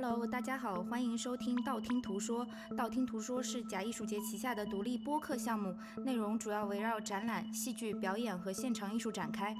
[0.00, 2.46] Hello，大家好，欢迎收听道听途说。
[2.76, 9.52] 道听途说是假艺术节旗下的独立播客项目，内容主要围绕展览、戏剧表演和现场艺术展开。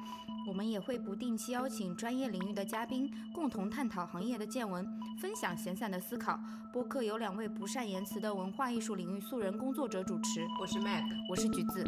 [0.46, 4.86] 我们也会不定期邀请专业领域的嘉宾，共同探讨行业的见闻，
[5.20, 6.38] 分享闲散的思考。
[6.72, 10.46] 播客由两位不善言辞的文化艺术领域素人工作者主持。
[10.60, 11.84] 我是 Mac，我是橘子。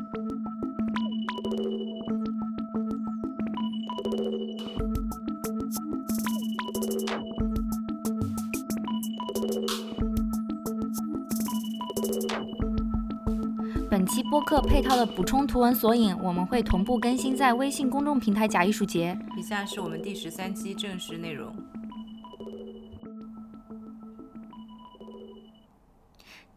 [14.41, 19.19] 客配套的补充图文索引，我们会同步更新在微信公众平台“假艺术节”。
[19.39, 21.53] 以下是我们第十三期正式内容。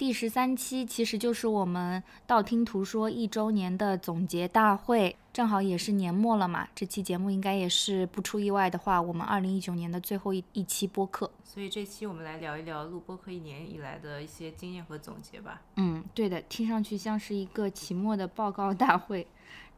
[0.03, 6.67] 第十三期其实就是我们道听途说一周年的总结大会，正好也是年末了嘛。
[6.75, 11.31] 这期节目应该也是不出意外的话，我们二零一九年的最后一一期播客。
[11.45, 15.61] 所以这期我们来聊一聊录播客一年以来的一些经验和总结吧。
[15.77, 19.25] 嗯，对的，听上去像是一个期末的报告大会。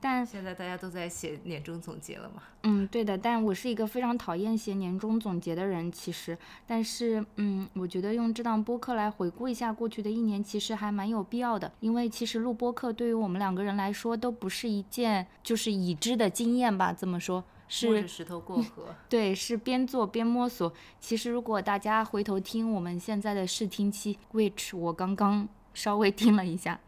[0.02, 2.44] 但现在大家都在写年终总结了嘛？
[2.64, 3.18] 嗯，对的。
[3.18, 6.38] 但我是一个非常讨厌写年终总结的人，其实。
[6.68, 11.72] 但是，嗯，我觉得用这档播客来回顾一下过去的一年，其实还蛮有必要的。
[11.80, 16.94] 因为其实录播客对于我们两个人来说，都不是一件就是已知的经验吧？
[16.94, 18.94] 这么说，是石头过河。
[19.10, 20.72] 对，是边做边摸索。
[21.00, 26.80] 其实，如果大家回头听我们现在的试听期，which 我刚刚稍微听了一下，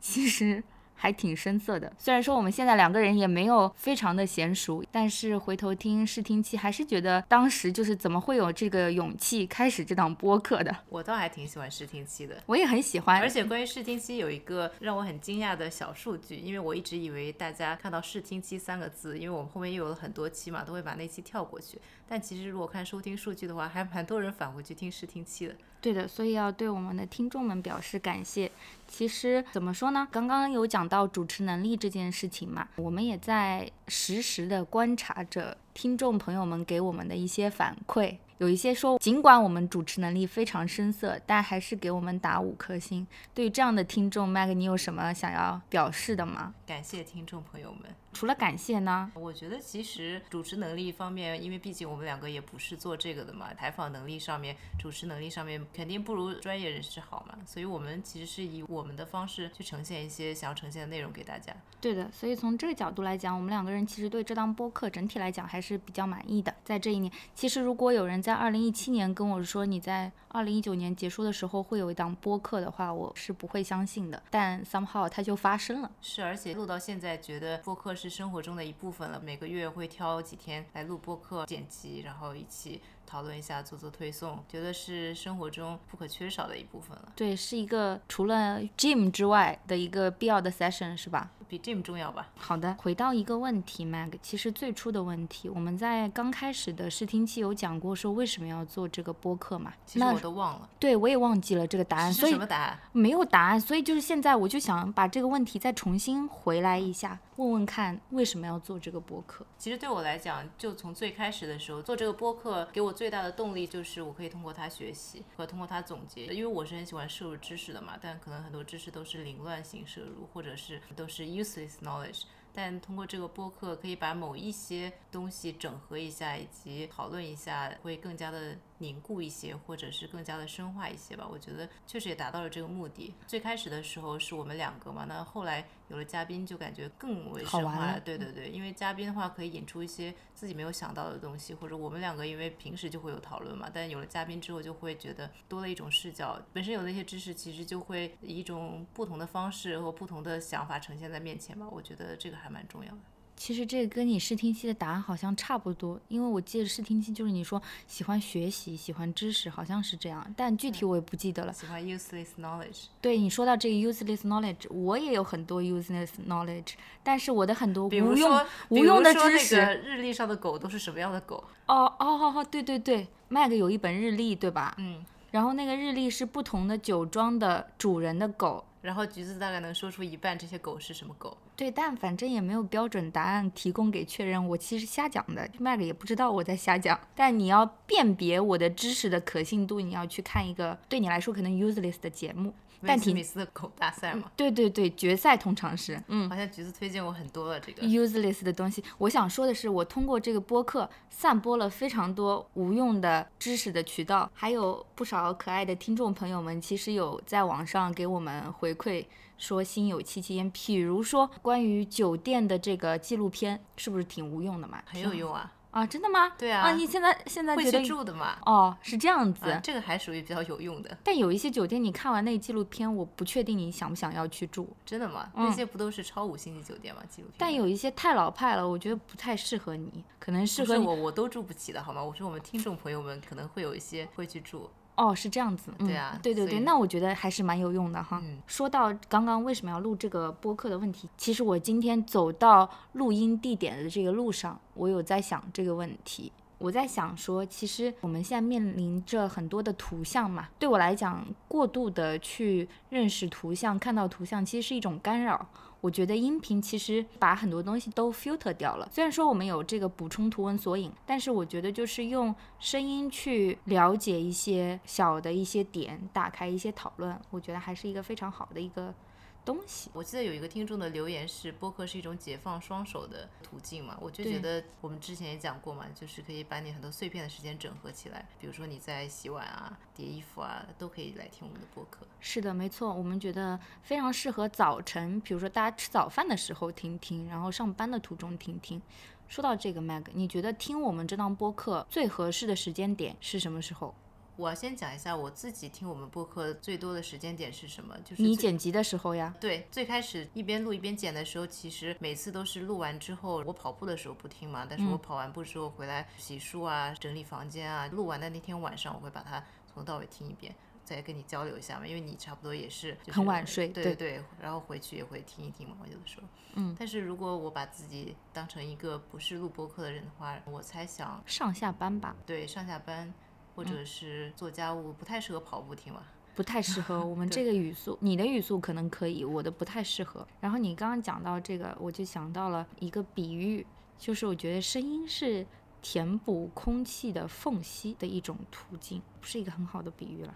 [0.00, 0.64] 其实。
[1.02, 10.72] 还挺生涩的，虽然说我们现在两个人也没有非常的娴熟，但是回头听试听期，还是觉得当时就是怎么会有这个勇气开始这档播客的。
[10.88, 13.20] 我倒还挺喜欢试听期的，我也很喜欢。
[13.20, 21.80] 而且关于试听期有一个让我很惊讶的小数据，因为我一直以为大家看到试听期三个字，因为我们后面又有了很多期嘛，都会把那期跳过去。
[22.08, 25.54] 但其实如果看收听数据的话，还蛮多人返回去听试听期的。
[25.80, 28.48] 对的，所以要对我们的听众们表示感谢。
[28.92, 30.06] 其实怎么说呢？
[30.12, 38.18] 刚刚有讲到主持能力这件事情嘛，我们也在实时的观察着听众朋友们给我们的一些反馈。
[38.38, 43.06] 有一些说，尽管我们主持能力非常生涩，但还是给我们打五颗星。
[43.32, 46.52] 对于这样的听众，Mag，你有什么想要表示的吗？
[46.66, 47.82] 感谢听众朋友们。
[48.12, 49.10] 除了感谢呢？
[49.14, 57.38] 我觉得其实主持能力方面，因为毕竟我们两个也不是做这个的嘛，采访能力上面、主持能力上面肯定不如专业人士好嘛。
[57.46, 61.54] 所以我们其实是以我们的方式去呈现一些想要呈现的内容给大家。
[61.80, 66.52] 对的，所以从这个角度来讲，我们两个人其实对这档播客整体来讲还是比较满意的。
[66.64, 74.22] 在这一年，其实如果有人在在二零一七年跟我说你在二零一九年结束的时候会有一档播客的话，我是不会相信的。
[74.30, 75.90] 但 somehow 它就发生了。
[76.00, 79.20] 是，而且录到现在，觉得播客是生活中的一部分了。
[79.20, 82.80] 每个月会挑几天来录播客、剪辑，然后一起。
[83.12, 87.12] 讨论一下，做做推送，觉得是生活中不可缺少的一部分了。
[87.14, 91.30] 对，是一个除了 gym 之外的一个必要的 session，是吧？
[91.52, 92.30] 比 gym 重要吧。
[92.38, 99.74] 好的，回到一个问题，Mag，其实最初的问题，我们在刚开始的试听期有讲过，说为什么要做这个播客嘛？
[99.84, 100.70] 其实我都忘了。
[100.78, 102.10] 对，我也忘记了这个答案。
[102.10, 102.78] 所以什么答案？
[102.92, 103.60] 没有答案。
[103.60, 109.44] 所以就是现在，我就想把这个问题再重新回来一下，问问看为什么要做这个播客。
[109.58, 113.82] 其实对我来讲，就从最开始的时候做这个播客，给我最大的动力就。
[113.82, 122.22] 就是我可以通过它学习和通过它总结，因为我是很喜欢摄入知识的嘛，但可能很多知识都是凌乱性摄入，或者是都是 useless knowledge。
[122.54, 131.26] 但通过这个播客，可以把某一些东西整合一下，以及讨论一下，会更加的凝固一些，或者是更加的深化一些吧。
[131.26, 133.14] 我觉得确实也达到了这个目的。
[133.26, 137.98] 最开始的时候是我们两个嘛，那后来有了嘉宾，就感觉更为深化了。
[138.00, 146.38] 对对对，因为嘉宾的话可以引出一些自己没有想到的东西，或者我们两个因为平时就会有讨论嘛，但有了嘉宾之后，就会觉得多了一种视角。
[146.52, 151.66] 本身有那些知识，其实就会以一种不同的方式和不同的想法呈现在面前吧。
[151.70, 152.42] 我觉得这个。
[152.42, 152.98] 还蛮重要的。
[153.42, 161.52] 其实这个跟你试听期的答案好像差不多，因为我记得试听期就是你说喜欢学习、喜欢知识，好像是这样，但具体我也不记得了。
[161.52, 162.84] 喜欢 useless knowledge。
[163.00, 169.56] 对你说到这个 useless knowledge，我也有很多 useless knowledge，但是我的很多无用无用的知识。
[169.56, 171.42] 日历上的狗都是什么样的狗？
[171.66, 174.76] 哦哦哦哦，对对对，Mag 有一本日历，对吧？
[174.78, 175.04] 嗯。
[175.32, 178.64] 然后那个日历是不同的酒庄的主人的狗。
[178.82, 181.34] 然后橘子大概能说出一半这些狗是什么狗。
[181.56, 187.00] 对，但反正也没有标准答案提供给确认，我其实瞎讲的麦格也不知道我在瞎讲。
[187.14, 192.52] 但你要辨别我的知识的可信度，你要去看一个对你来说可能 useless 的节目。
[192.86, 194.30] 但提米斯的狗大赛嘛？
[194.36, 198.82] 对对对，决赛通常是，嗯，好像橘子推荐过很多了这个 useless 的东西。
[198.98, 209.04] 我想说的是，我通过这个播客散播了非常多无用的知识的渠道，还有不少可爱的听众朋友们，其实有在网上给我们回馈。
[209.38, 214.80] 说心有戚戚焉，比如说关于酒店的这个纪录片，是不是挺无用的嘛？
[214.86, 215.52] 很有用啊！
[215.72, 216.32] 啊，真的吗？
[216.38, 216.62] 对啊。
[216.68, 218.36] 啊，你现在现在会去住的吗？
[218.46, 219.60] 哦，是这样子。
[219.62, 220.96] 这个还属于比较有用的。
[221.02, 224.68] 但有一些酒店，你看完那纪录片，我不确定你想不想要去住。
[224.86, 225.30] 真的吗？
[225.34, 227.02] 那些不都是超五星级酒店吗？
[227.08, 227.36] 纪录片。
[227.38, 232.02] 但有一些太老派了，我觉得不太适合你，可能适合我，我都住不起的好吗？
[232.04, 234.70] 我说我们听众朋友们可能会有一些会去住。
[234.94, 238.22] 哦，是这样子，对啊，对对对，那我觉得还是蛮有用的哈。
[238.46, 246.30] 说到刚刚为什么要录这个播客的问题，其实我今天走到录音地点的这个路上，我有在想这个问题。
[246.62, 255.44] 我在想说，其实我们现在面临着很多的图像嘛，对我来讲，过度的去认识图像、看到图像，其实是一种干扰。
[255.80, 258.88] 我觉得音频其实把很多东西都 filter 掉了。
[258.92, 268.94] 虽然说我们有这个补充图文索引，但是我觉得就是用声音去了解一些小的一些点，打开一些讨论，我觉得还是一个非常好的一个。
[269.44, 282.06] 东西，我记得有一个听众的留言是播客是一种解放双手的途径嘛，我就觉得我们之前也讲过嘛，就是可以把你很多碎片的时间整合起来，比如说你在洗碗啊、叠衣服啊，都可以来听我们的播客。
[282.20, 288.80] 是的，没错，我们觉得非常适合早晨，比如说大家吃早饭的时候听听，然后上班的途中听听。
[289.28, 293.94] 说到这个，Mag，你觉得听我们这档播客最合适的时间点是什么时候？
[294.36, 299.34] 我先讲一下我自己听我们播客最多的时间点是什么，就是你剪辑的时候呀。
[299.40, 316.26] 对，最开始一边录一边剪的时候，其实每次都是录完之后，我跑步的时候不听嘛，但是我跑完步之后回来洗漱啊、整理房间啊，录完的那天晚上我会把它从头到尾听一遍，再跟你交流一下嘛，因为你差不多也是很晚睡，对对对，然后回去也会听一听嘛，有的时候。
[316.54, 316.74] 嗯。
[316.78, 322.16] 但是如果我把自己当成一个不是录播客的人的话，我猜想上下班吧。
[322.24, 323.12] 对，上下班。
[323.54, 326.02] 或者是做家务不太适合跑步听吧，
[326.34, 330.26] 不太适合我们 这个语速，你的语速可能可以，我的不太适合。
[330.40, 333.66] 然后你刚刚讲到这个，我就想到了一个比喻，
[333.98, 335.46] 就是我觉得声音是
[335.80, 340.34] 填补空气的缝隙的一种途径，不是一个很好的比喻了。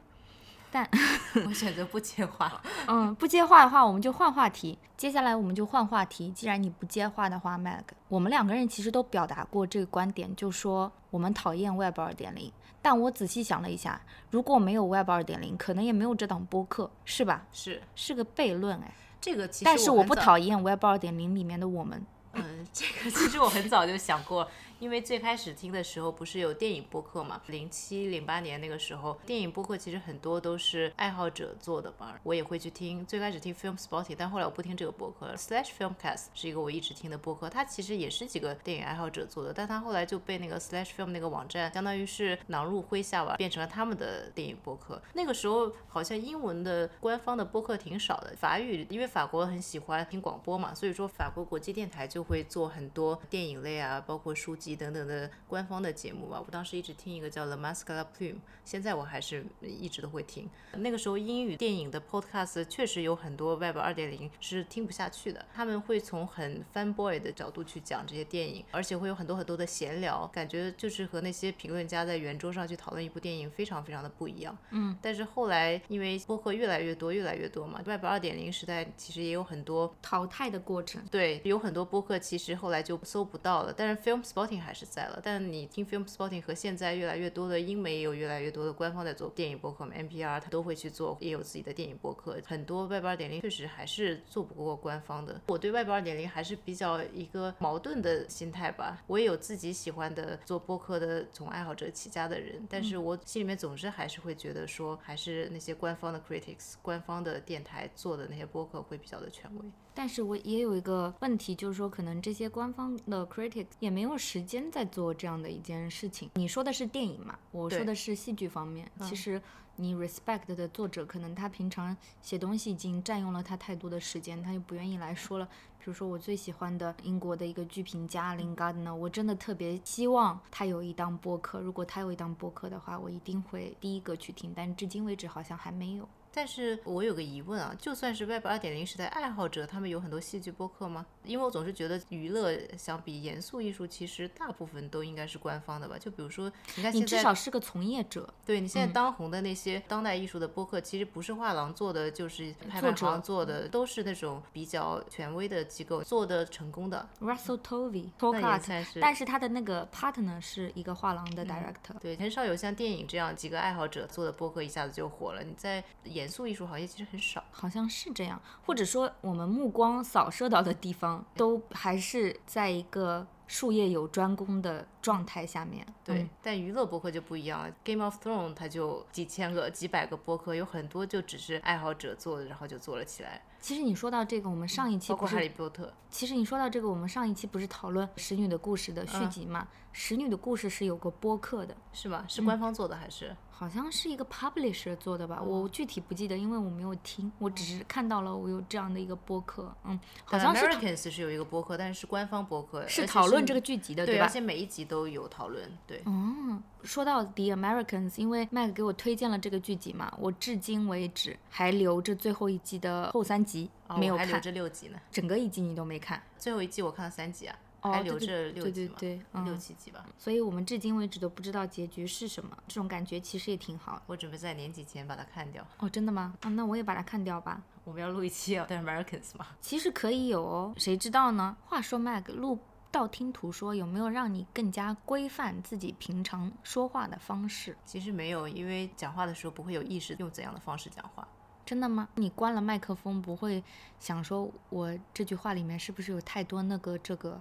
[0.68, 0.86] 但
[1.46, 2.60] 我选择不接话。
[2.88, 4.76] 嗯，不接话的话，我们就换话题。
[4.96, 6.30] 接下来我们就换话题。
[6.32, 12.52] 既然你不接话的话，Mag，我们两个人其实都表达过这个观点，就说我们讨厌 Web 二点零。
[12.86, 14.00] 但我仔细想了一下，
[14.30, 17.44] 如果没有 Web 二点零，可能也没有这档播客，是吧？
[17.50, 18.94] 是，是个悖论哎。
[19.20, 22.06] 这个其实，但是我不讨厌 Web 二点零里面的我们。
[22.34, 24.48] 嗯，这个其实我很早就想过。
[24.78, 27.40] 因为最开始听的时候不是有电影播客嘛？
[27.46, 33.04] 零七零八年那个时候，电影播客其实很多都是爱好者做的嘛，我也会去听。
[33.06, 35.36] 最开始听 Film Spotting，但后来我不听这个播客了。
[35.36, 45.00] Slash Filmcast 是一个我一直听的播客，它其实也是几个电影爱好者做的，但它后来就被那个 Slash Film 那个网站相当于是囊入麾下吧，变成了他们的电影播客。
[45.14, 55.30] 那个时候好像英文的官方的播客挺少的，法语因为法国很喜欢听广播嘛，所以说法国国际电台就会做很多电影类啊，包括书籍等等的。
[55.46, 60.48] 官方的节目吧，我当时一直听一个叫 The Mascara Plume，现在我还是一直都会听。
[60.72, 74.56] 那个时候英语电影的 podcast 确实有很多 Web 二点零是听不下去的，他们会从很 fanboy 的角度去讲这些电影，而且会有很多很多的闲聊，感觉就是和那些评论家在圆桌上去讨论一部电影非常非常的不一样。
[74.70, 81.02] 嗯，但是后来因为播客越来越多越来越多嘛，Web 二点零时代其实也有很多淘汰的过程。
[81.10, 92.38] 对，有很多播客其实后来就搜不到了，但是 Film Spotting 还是在了，但你听 Film Spotting 和现在越来越多的英美也有越来越多的官方在做电影播客嘛，NPR 它都会去做，也有自己的电影播客。
[92.44, 95.40] 很多 Web 二点零确实还是做不过官方的。
[95.48, 99.02] 我对 Web 二点零还是比较一个矛盾的心态吧。
[99.06, 109.64] 我也有自己喜欢的做播客的从爱好者起家的人，但是我心里面总是还是会觉得说，还是那些官方的 critics、官方的电台做的那些播客会比较的权威。
[109.96, 116.30] 但是我也有一个问题，就是说可能这些官方的 critics 也没有时间在做这样的一件事情。
[116.34, 117.38] 你说的是电影嘛？
[117.50, 118.86] 我说的是戏剧方面。
[119.00, 119.40] 其实
[119.76, 125.48] 你 respect 的作者，可能他平常写东西已经占用了他太多的时间，他就不愿意来说了。
[125.78, 131.60] 比如说我最喜欢的英国的一个剧评家 Lin Gardner，我真的特别希望他有一档播客。
[131.60, 134.52] 如果他有一档播客的话，我一定会第一个去听。
[134.54, 136.08] 但至今为止好像还没有。
[136.36, 141.06] 但是我有个疑问啊，就算是 Web 二点零时代爱好者，他们有很多戏剧播客吗？
[141.24, 145.96] 因为我总是觉得娱乐相比严肃艺术，其实大部分都应该是官方的吧。
[145.98, 157.08] 就比如说，你看你至少是个从业者，对你现在当红的那些当代艺术的播客，其实不是画廊做的，就是拍卖行做的，都是那种比较权威的机构做的成功的。
[157.22, 161.98] Russell Tovey、那 t o 也 k a t 算是但是他的那个 partner 是一个画廊的 director。
[161.98, 165.42] 对，很少有像电影这样几个爱好者做的播客一下子就火了。
[165.42, 165.82] 你在
[166.26, 167.42] 严肃艺术行业其实很少。
[167.52, 175.86] 好像是这样，或者说我们目光扫射到的地方，都还是在一个术业有专攻的状态下面。
[176.04, 177.72] 对，嗯但娱乐博客就不一样了。
[177.84, 183.42] Game of Thrones 它就几千个、几百个博客，有很多就只是爱好者做的，然后就做了起来。
[183.60, 189.68] 其实你说到这个，我们上一期不包括哈利，波特，其实你说到这个，我们上一期不是讨论《使女的故事》的续嗯集嘛？
[189.92, 192.22] 使女的故事》是有个播客的，是吗？
[192.24, 193.34] 嗯是官方做的还是？
[193.58, 204.28] 好像是一个 publisher 做的吧，我具体不记得，因为我没有听，我只是看到了我有这样的一个播客，嗯，好像是讨 Americans 是有一个播客，但是是官方播客，是讨论这个剧集的，对，吧而？
[204.28, 205.72] 且每一集都有讨论。
[205.86, 220.04] 对，嗯，说到 The Americans，因为麦克给我推荐了这个剧集嘛，我至今为止还留着最后一季的后三集、哦没有看，我还留着六集呢，整个一季你都没看，最后一季我看了三集啊，还留着六对集嘛，对对，六嗯，七集吧。
[220.18, 224.02] 所以我们至今为止都不知道结局是什么，这种感觉其实也挺好。
[224.06, 225.66] 我准备在年底前把它看掉。
[225.78, 226.34] 哦，真的吗？
[226.42, 227.62] 啊，那我也把它看掉吧。
[227.84, 229.46] 我们要录一期啊，The Americans 嘛。
[229.60, 231.56] 其实可以有哦，谁知道呢？
[231.64, 232.58] 话说麦克录
[232.90, 237.76] 道听途说，有没有让你更加规范自己平常说话的方式？
[237.84, 241.26] 其实没有，因为讲话的时候不会有意识用怎样的方式讲话。
[241.64, 242.08] 真的吗？
[242.14, 243.62] 你关了麦克风，不会
[243.98, 247.40] 想说我这句话里面是不是有太多那个这个？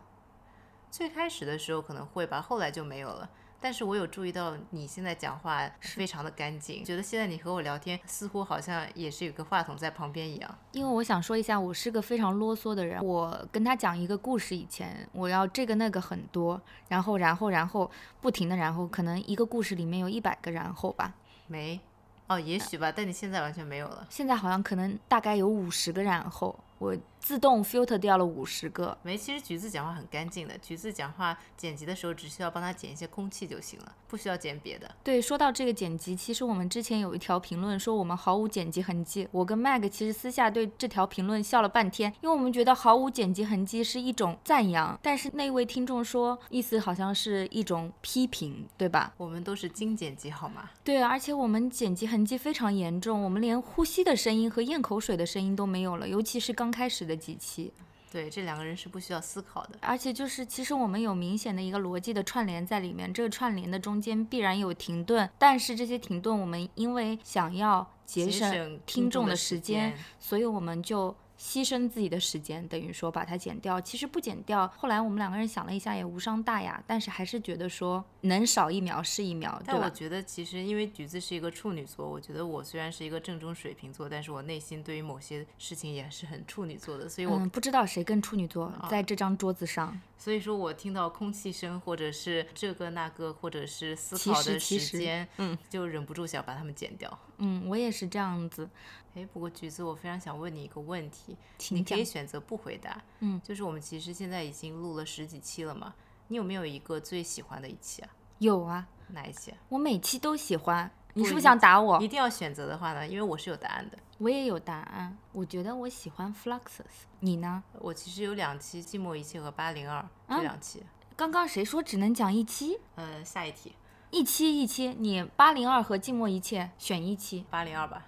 [0.92, 3.30] 最开始的时候可能会吧，后来就没有了。
[3.62, 10.58] 但是我有注意到你现在讲话非常的干净，觉得现在你和我聊天似乎好像也是有个话筒在旁边一样。
[10.72, 13.04] 因为我想说一下，我是个非常啰嗦的人。
[13.04, 17.90] 我跟他讲一个故事以前，我要这个那个很多，然后然后然后
[18.22, 21.16] 不停的然后，可能一个故事里面有一百个然后吧。
[21.48, 21.80] 没，
[22.28, 24.06] 哦，也许吧，但你现在完全没有了。
[24.12, 28.96] 现在好像可能大概有五十个然后，我自动 filter 掉了五十个。
[29.02, 34.94] 没，其实橘子讲话很干净的，橘子讲话剪辑的时候只需要帮他剪一些空气就行了，不需要剪别的。
[35.04, 39.28] 对，说到这个剪辑，其实我们之前有一条评论说我们毫无剪辑痕迹。
[39.32, 49.12] 我跟 Mag 其实私下对这条评论笑了半天，因为我们觉得毫无剪辑痕迹是一种赞扬，但是那位听众说意思好像是一种批评，对吧？
[49.18, 50.70] 我们都是精剪辑好吗？
[50.84, 57.72] 对，而且我们剪辑痕迹非常严重，我们连呼吸的声音和咽口水的声音都没有了，尤其是刚开始的几期。
[58.12, 59.78] 对，这两个人是不需要思考的。
[59.82, 73.80] 而且就是，其实我们有明显的一个逻辑的串联在里面，这个串联的中间必然有停顿，但是这些停顿我们因为想要节省省听众的时间，所以我们就牺牲自己的时间，等于说把它剪掉。
[73.82, 90.00] 其实不剪掉，后来我们两个人想了一下，也无伤大雅，但是还是觉得说能少一秒是一秒，但我觉得，其实因为橘子是一个处女座，我觉得我虽然是一个正宗水瓶座，但是我内心对于某些事情也是很处女座的，所以我、嗯，不知道谁跟处女座在这张桌子上。
[90.18, 97.20] 所以说我听到空气声，或者是这个那个，或者是思考的时间，嗯，就忍不住想把它们剪掉。
[97.38, 98.68] 嗯，我也是这样子。
[99.16, 101.36] 哎，不过橘子，我非常想问你一个问题，
[101.70, 103.02] 你可以选择不回答。
[103.22, 105.96] 嗯，就是我们其实现在已经录了十几期了嘛，
[106.28, 108.10] 你有没有一个最喜欢的一期啊？
[108.40, 109.58] 有啊，哪一期啊？
[109.70, 110.92] 我每期都喜欢。
[111.18, 112.02] 你是不是想打我？
[112.02, 113.98] 一定要选择的话呢，因为我是有答案的。
[114.18, 117.64] 我也有答案，我觉得我喜欢 Fluxus，你呢？
[117.80, 120.84] 我其实有两期《寂寞一切》和《八零二》啊这两期。
[121.16, 122.78] 刚刚谁说只能讲一期？
[122.96, 123.76] 呃，下一题，
[124.12, 128.08] 一期一期，你八零二和寂寞一切选一期，八零二吧。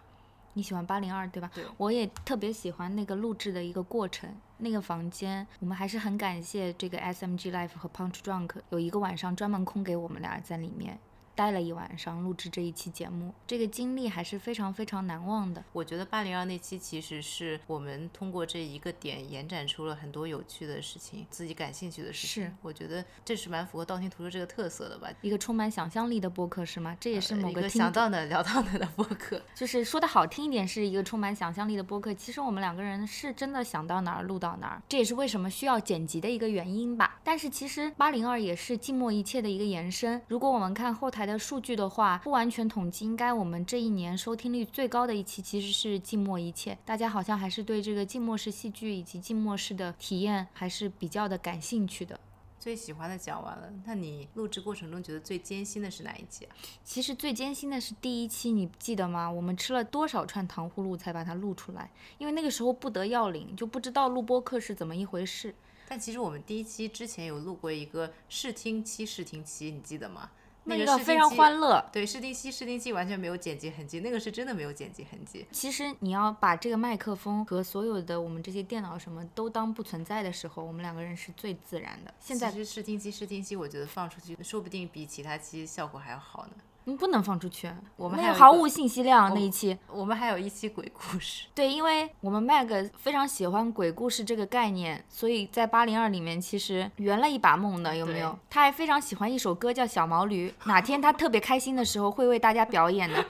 [0.58, 1.52] 你喜欢八零二对吧？
[1.54, 10.98] 对我也特别喜欢那个录制的一个过程，那个房间，我们还是很感谢这个 SMG Life 和 Punch Drunk 有一个晚上专门空给我们俩在里面
[11.38, 15.64] 待了一晚上录制这一期节目，这个经历还是非常非常难忘的。
[15.72, 22.44] 我觉得八零二那期其实是我们通过这一个点延展出了很多有趣的事情，自己感兴趣的事情。
[22.44, 25.08] 是，我觉得这是蛮符合道听途说这个特色的吧。
[25.22, 26.98] 一个充满想象力的播客是吗？
[27.00, 29.40] 这也是某呃个听想到哪聊到哪的播客。
[29.54, 32.12] 就是说的好听一点，是一个充满想象力的播客。
[32.16, 37.20] 其实我们两个人是真的想到哪儿录到哪儿，这也是为什么需要剪辑的一个原因吧。
[37.24, 40.20] 但是其实八零二也是静默一切的一个延伸。
[40.28, 46.78] 如果我们看后台的数据的话，不完全统计，应该我们这一年收听率最高的一期其实是静默一切。
[46.86, 52.20] 大家好像还是对这个静默式戏剧以及静默式的体验还是比较的感兴趣的。
[52.60, 56.56] 最喜欢的讲完了，那你录制过程中觉得最艰辛的是哪一集啊？
[56.84, 59.30] 其实最艰辛的是第一期，你记得吗？
[59.30, 61.90] 我们吃了多少串糖葫芦才把它录出来？
[62.18, 65.54] 因为那个时候不得要领，就不知道录播课是怎么一回事。
[65.88, 70.30] 但其实我们第一期之前有录过一个试听期，试听期你记得吗？
[70.68, 71.84] 那个非常欢乐。
[71.92, 75.46] 对，试听期，试听期完全没有剪辑痕迹，那个是真的没有剪辑痕迹。
[75.52, 82.14] 其实你要把这个麦克风和所有的我们这些电脑什么都当不存在的时候，我们两个人是最自然的。
[82.20, 86.52] 现在其实试听期，试听期，我觉得放出去说不定比其他期效果还要好呢。
[86.88, 89.78] 嗯，不能放出去，我们还有毫无信息量那一期。
[89.92, 91.48] 我们还有一期鬼故事。
[91.54, 98.40] 对，因为我们 Mag 非常喜欢鬼故事这个概念，所以在八零二里面其实圆了一把梦的，有没有？
[98.50, 103.26] 他还非常喜欢一首歌叫《小毛驴》，哪天他特别开心的时候会为大家表演的。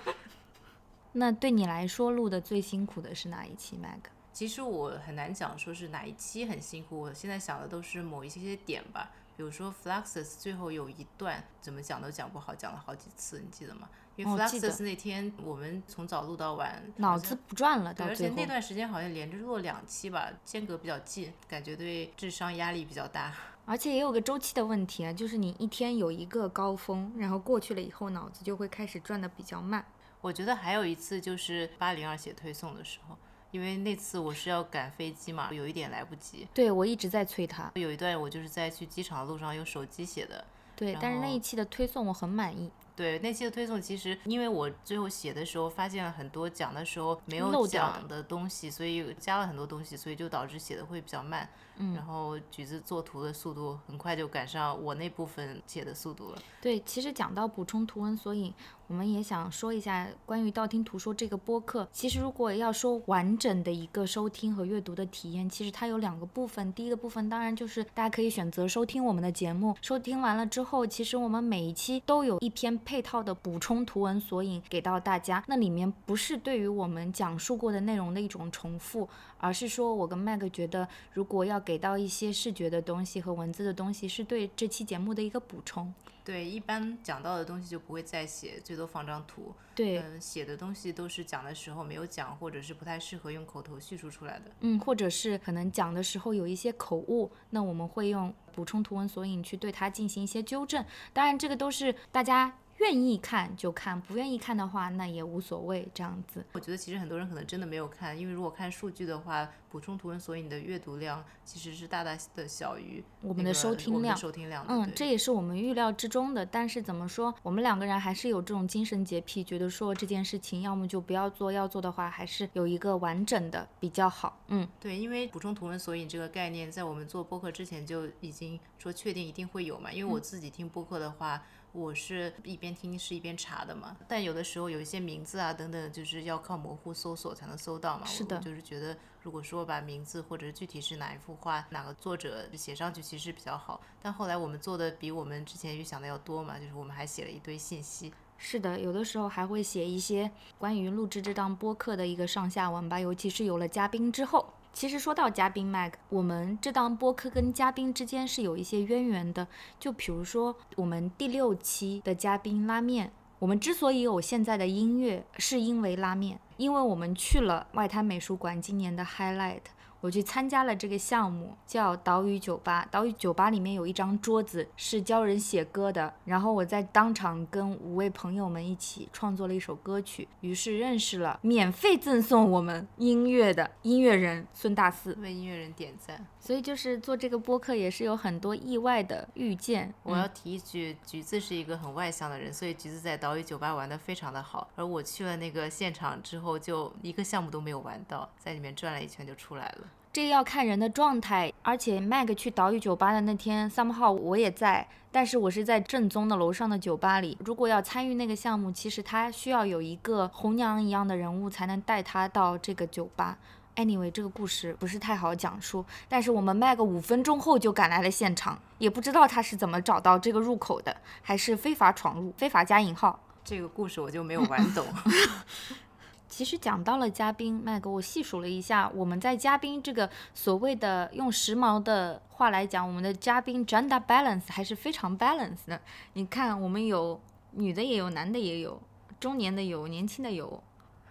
[1.13, 4.11] 那对你来说录的最辛苦的是哪一期 Mag？
[4.31, 9.09] 其实我很难讲说是哪一期很辛苦，我现在想的都是某一些些点吧。
[9.37, 13.87] 比如说 Fluxus 最后有一段怎么讲都讲不好，讲了好几次，你记得吗？
[14.15, 23.31] 因为 Fluxus 那天我们从早录到晚，脑子不转了，对而且那段时间好像连着录了两期吧，间隔比较近，感觉对智商压力比较大。
[23.65, 29.85] 而且也有个周期的问题啊，就是你一天有一个高峰，然后过去了以后，脑子就会开始转的比较慢。
[30.21, 33.15] 我觉得还有一次就是八零二写推送的时候。
[33.51, 36.47] 因为那次我是要赶飞机嘛，有一点来不及。
[36.53, 37.71] 对，我一直在催他。
[37.75, 40.43] 有一段我就是在去机场的路上用手机写的。
[40.75, 42.71] 对，但是那一期的推送我很满意。
[42.95, 51.47] 对，那期的推送其实因为我最后写的时候发现了很多讲的时候没有讲的东西，所以加了很多东西，所以就导致写的会比较慢。
[51.77, 51.93] 嗯。
[51.93, 56.37] 然后橘子做图的速度很快就赶上我那部分写的速度了。
[56.61, 58.53] 对，其实讲到补充图文索引。
[58.87, 61.85] 我们也想说一下关于道听途说这个播客。
[61.91, 66.71] 其实如果要说完整的一个收听和阅读的体验，其实它有两个部分。
[66.71, 75.43] 第一个部分当然就是大家可以选择收听我们的节目，收听完了之后，其实我们每一期都有一篇配套的补充图文索引给到大家。
[75.47, 85.93] 那里面不是对于我们讲述过的内容的一种重复，而是说我跟麦克觉得，如果要给到一些视觉的东西和文字的东西，是对这期节目的一个补充。
[86.23, 89.53] 对，一般讲到的东西就不会再写，最多放张图。
[89.73, 94.51] 对，嗯，写的东西都是讲的时候没有讲，或者是不太适合用口头叙述出来的。
[94.59, 100.83] 嗯，或者是可能讲的时候有一些口误，那我们会用补充图文索引去对它进行一些纠正。
[101.13, 102.57] 当然，这个都是大家。
[102.77, 105.87] 愿意看就看，不愿意看的话，那也无所谓。
[105.93, 114.15] 这样子，我觉得其实很多人可能真的没有看，因为如果看数据的话，补充图文索引的阅读量其实是大大的小于我们的收听量。
[114.15, 116.45] 收听量，嗯，这也是我们预料之中的。
[116.45, 124.39] 但是怎么说，我们两个人还是有这种精神洁癖，觉得说这件事情要么就不要做，要做的话还是有一个完整的比较好。
[124.47, 129.91] 嗯，对，因为补充图文索引这个概念，在我们做播客之前就已经说确定一定会有嘛。
[129.91, 131.41] 因为我自己听播客的话。
[131.77, 138.05] 我是一边听是一边查的嘛，但有的时候有一些名字啊等等，就是要靠模糊搜索才能搜到嘛。
[138.05, 143.79] 是的，就是觉得如果说把名字或者具体是哪一幅画、哪个作者写上去，其实比较好。
[144.01, 148.11] 但后来我们做的比我们之前预想的要多嘛，就是我们还写了一堆信息。
[148.39, 154.53] 是的，有的时候还会写一些关于录制这档播客的一个上下文吧，尤其是有了嘉宾之后。
[154.77, 159.47] 其实说到嘉宾麦克我们这档播客跟嘉宾之间是有一些渊源的。
[159.79, 169.61] 就比如说我们第六期的嘉宾拉面，我们之所以有现在的音乐，是因为拉面，因为我们去了外滩美术馆今年的 Highlight。
[170.01, 172.87] 我去参加了这个项目，叫岛屿酒吧。
[172.91, 186.25] 岛屿酒吧里面有一张桌子是教人写歌的，然后我在当场跟五位朋友们一起创作了一首歌曲，于是认识了免费赠送我们音乐的音乐人孙大四，为音乐人点赞。
[186.39, 189.93] 所以就是做这个播客也是有很多意外的遇见。
[190.03, 199.86] 我要提一句，橘子是一个很外向的人，所以橘子在岛屿酒吧玩的非常的好，而我去了那个现场之后，就一个项目都没有玩到，在里面转了一圈就出来了。
[200.17, 207.37] 这个要看人的状态，而且 Mag 去岛屿酒吧的那天，somehow 我也在，但是我是在正宗的楼上的酒吧里。
[207.45, 213.37] 如果要参与那个项目，其实他需要有一个红娘一样的人物才能带他到这个酒吧。
[213.75, 223.19] Anyway，这个故事不是太好讲述，但是我们 Mag 五分钟后就赶来了现场，也不知道他是怎么找到这个入口的，还是非法闯入，非法加引号。
[223.43, 224.83] 这个故事我就没有玩懂。
[226.29, 235.79] 其实讲到了嘉宾，麦哥，我细数了一下，我们在嘉宾这个所谓的用时髦的话来讲，我们的嘉宾 gender balance 还是非常 balance 的。
[236.13, 237.19] 你看，我们有
[237.51, 238.81] 女的也有，男的也有，
[239.19, 240.61] 中年的有，年轻的有。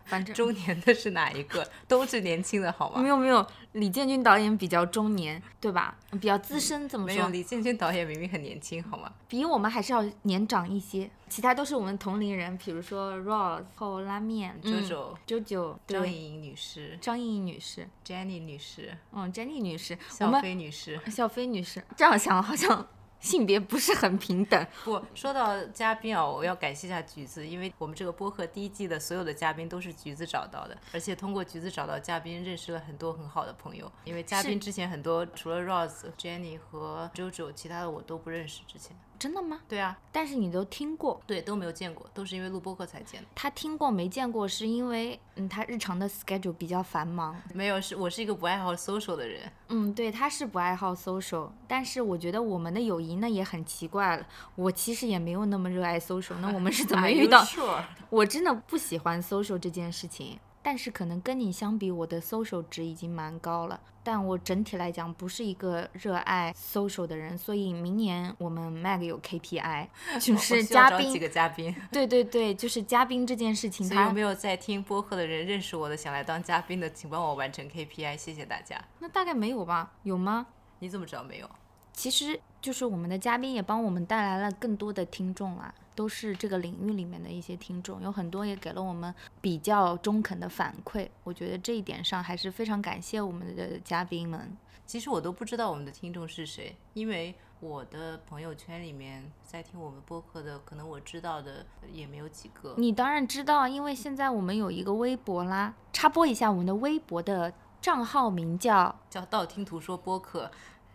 [0.06, 1.68] 反正中年的是哪一个？
[1.86, 3.02] 都是年轻的好吗？
[3.02, 5.96] 没有没有，李建军导演比较中年，对吧？
[6.12, 7.30] 比较资深，怎么说没有，说？
[7.30, 9.12] 李建军导演明明很年轻好吗？
[9.28, 11.10] 比我们还是要年长一些。
[11.28, 21.00] 其他都是我们同龄人，比如说 Rose 后拉面、周周、九九、对张莹莹女士、张莹莹女士，Jenny 女士、嗯，Jenny 女士，小们飞女士。
[21.10, 21.82] 小飞女士。
[21.96, 22.86] 这样想好像
[23.20, 24.66] 性别不是很平等。
[24.84, 33.90] 不，说到嘉宾啊，我要感谢一下橘子，因为我们这个播客第一季的所有的嘉宾都是橘子找到的，而且通过橘子找到嘉宾，认识了很多很好的朋友。
[34.04, 38.62] 因为嘉宾之前很多除了 Rose、Jenny 和 JoJo，其他的我都不认识。
[38.66, 39.60] 之前，真的吗？
[39.68, 43.26] 对啊，但是你都听过，对，都没有见过，都是因为录播客才见的。
[43.34, 47.36] 他听过没见过，是因为嗯，他日常的 schedule 比较繁忙。
[47.54, 49.50] 没有，是我是一个不爱好 social 的人。
[49.68, 54.26] 嗯，对，他是不爱好 social，但是我觉得我们的友谊呢也很奇怪了。
[54.54, 57.82] 我其实也没有那么热爱 social，那我们是怎么 遇到？sure？
[58.10, 63.80] 我真的不喜欢 social 这件事情，但是可能跟你相比，我的 social 值已经蛮高了。
[64.02, 69.86] 但我整体来讲不是一个热爱 social 的人，所以明年我们 Mag 有 KPI，
[70.18, 71.06] 就是嘉宾。
[71.06, 71.72] 找几个嘉宾。
[71.92, 78.82] 对对对，就是嘉宾这件事情，所以有没有在听播客的人认识我的，想来当嘉宾的，请帮我完成 KPI，谢谢大家。
[78.98, 79.92] 那大概没有吧？
[80.02, 80.48] 有吗？
[80.80, 81.48] 你怎么知道没有？
[81.92, 91.08] 其实就是我们的嘉宾也帮我们带来了更多的听众啦，都是这个领域里面的一些听众，有很多也给了我们比较中肯的反馈。
[91.24, 94.56] 我觉得这一点上还是非常感谢我们的嘉宾们。
[94.86, 102.74] 其实我都不知道我们的听众是谁，因为我的朋友圈里面在听我们播客的，可能我知道的也没有几个。
[102.76, 110.48] 你当然知道，因为现在我们有一个微博啦，插播一下，我们的微博的账号名叫， 叫道听途说播客，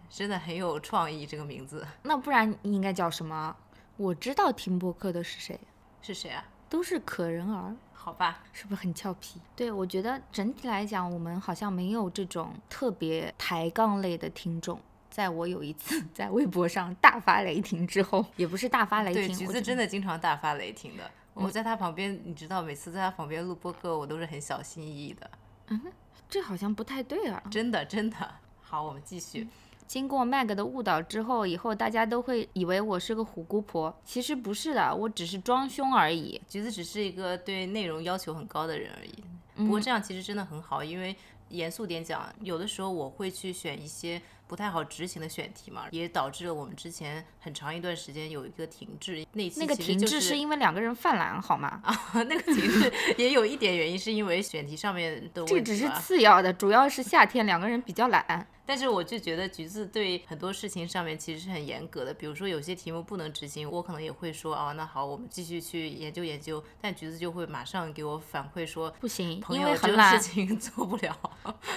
[0.10, 3.54] 真的很有创意，这个名字那不然你应该叫什么？
[3.97, 5.60] 我知道听播客的是谁，
[6.01, 6.45] 是谁啊？
[6.69, 7.75] 都是可人儿。
[7.93, 9.39] 好吧，是不是很俏皮？
[9.56, 14.80] 对我觉得整体来讲，我们好像没有这种特别抬杠类的听众。
[15.10, 21.12] 在我有一次 在微博上大发雷霆之后，也不是大发雷，霆，橘子真的经常大发雷霆的。
[21.34, 25.30] 我在他旁边，你知道，每次在他旁边录播客，我都是很小心翼翼的，
[25.67, 25.80] 嗯
[26.27, 27.43] 这好像不太对啊。
[27.51, 28.36] 真的真的。
[28.62, 29.47] 好，我们继续。
[29.91, 36.39] 经过 Mag 的误导之后，以后大家都会以为我是个虎姑婆，其实不是的，我只是装凶而已。
[36.47, 39.13] 橘子只是一个对内容要求很高的人而已。
[39.54, 41.13] 不过这样其实真的很好，因为
[41.49, 49.27] 严肃点讲，有的时候我会去选一些不太好执行的选题嘛，也导致了我们之前很长一段时间有一个停滞。
[49.34, 51.82] 那那个停滞是因为两个人犯懒，好吗？
[51.84, 55.89] 啊 那个停滞也有一点原因，是因为选题上面的这个只是。
[55.99, 58.47] 次要的，主要是夏天两个人比较懒。
[58.72, 66.64] 但是我就觉得橘子对很多事情上面其实是很严格的，比如说有些题目不能执行，我可能也会说哦，那好，我们继续去研究研究。
[66.80, 70.22] 但橘子就会马上给我反馈说，不行，因为很懒事。
[70.22, 71.14] 情 做不了。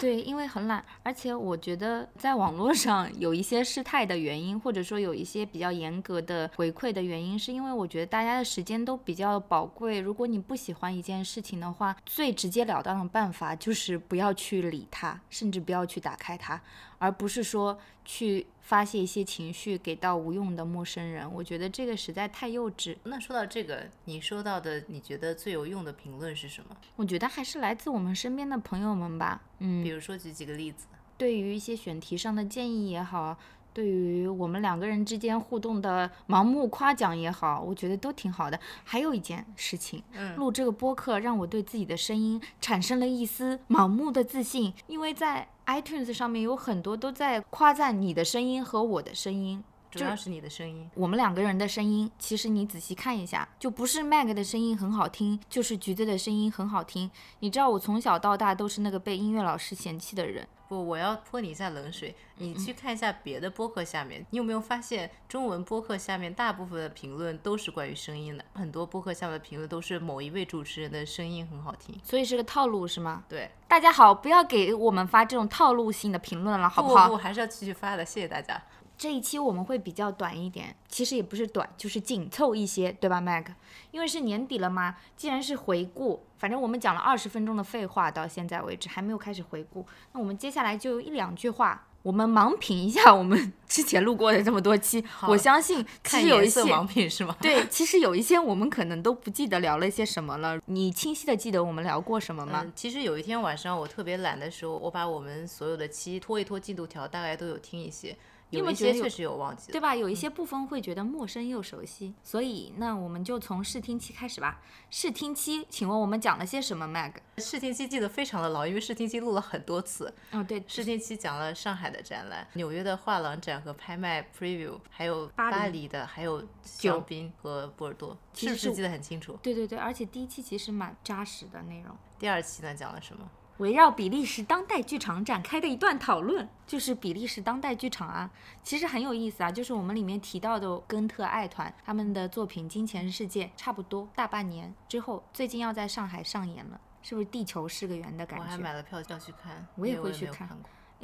[0.00, 9.98] 对，因为很懒，而且我觉得在网络上有一些事态的原因，或者说有一些比较严格的回馈的原因，是因为我觉得大家的时间都比较宝贵。
[9.98, 16.62] 如果你不喜欢一件事情的话，最直截了当的办法就是不要去理它，甚至不要去打开它，
[16.98, 21.30] 而不是说去发泄一些情绪给到无用的陌生人。
[21.32, 22.96] 我觉得这个实在太幼稚。
[23.04, 26.76] 那说到这个，你收到的你觉得最有用的评论是什么？
[26.96, 29.42] 我觉得还是来自我们身边的朋友们吧。
[29.58, 30.86] 嗯，比如说举几个例子。
[31.16, 33.38] 对于一些选题上的建议也好，
[33.74, 38.58] 对于我们两个人之间互动的盲目夸奖也好，我觉得都挺好的。
[38.84, 49.62] 还有一件事情，嗯录这个播客让我对自己的声音产生了一丝盲目的自信，因为在 iTunes 上面有很多都在夸赞你的声音和我的声音。
[49.90, 50.90] 主要是你的声音。
[50.94, 57.08] 我们两个人的声音，其实你仔细看一下，就不是 Mag 的声音很好听，就是橘子的声音很好听。
[57.38, 60.46] 你知道我从小到大都是那个被音乐老师嫌弃的人。
[60.74, 62.14] 不，我要泼你一下冷水。
[62.38, 68.44] 你去看一下别的播客下面，你有没有发现中文播客下面大部分的评论都是关于声音的？
[68.54, 71.94] 很多播客下面的评论都是某一位主持人的声音很好听。
[72.02, 73.22] 所以是个套路是吗？
[73.28, 77.08] 对，大家好，不要给我们发这种套路性的评论了，好不好？
[77.08, 78.60] 不，还是要继续发的，谢谢大家。
[78.96, 83.46] 这一期我们会比较短一点，其实也不是短，就是紧凑一些，对吧，Mag？
[83.90, 97.36] 因为是年底了嘛，既然是回顾，反正我们讲了二十分钟的废话，到现在为止还没有开始回顾，那我们接下来就一两句话，我们盲品一下我们之前录过的这么多期，我相信其看实有一些盲品是吗？
[97.40, 102.62] 对，其实有一些我们可能都不记得聊了一些什么了，你清晰的记得我们聊过什么吗？
[102.64, 108.16] 嗯，其实有一天晚上我特别懒的时候，我把我们所有的期拖一拖进度条，大概都有听一些。
[108.58, 109.72] 有有一没有觉得有些确实有忘记。
[109.72, 109.94] 对吧？
[109.94, 114.60] 有一些部分会觉得陌生又熟悉，所以那我们就从试听期开始吧。
[114.90, 117.14] 试听期，请问我们讲了些什么，Mag？
[117.38, 120.14] 试听期记得非常的牢，因为试听期录了很多次。
[120.32, 129.38] 哦，对，试听期讲了上海的展览、纽约的画廊展和拍卖 preview，还有巴黎的，还有香槟和波尔多，是不是记得很清楚？
[129.42, 131.96] 对对对，而且第一期其实蛮扎实的内容。
[132.18, 133.28] 第二期呢讲了什么？
[133.58, 138.30] 围绕比利时当代剧场展开的一段讨论，就是比利时当代剧场啊，
[138.62, 139.52] 其实很有意思啊。
[139.52, 148.62] 就是我们里面提到的根特爱团他们的作品《金钱世界》，差不多大半年之后，最近要在上海上演了，是不是地球是个圆的感觉我还觉？
[148.62, 150.48] 买了票要去看，我也会去看。